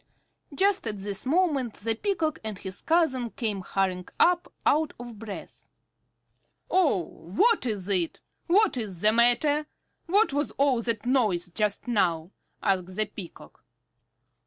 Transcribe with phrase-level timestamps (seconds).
[0.55, 5.69] Just at this moment the Peacock and his cousin came hurrying up out of breath.
[6.71, 8.19] "Oh, what is it?
[8.47, 9.67] What is the matter?
[10.07, 12.31] What was all that noise just now?"
[12.63, 13.63] asked the Peacock.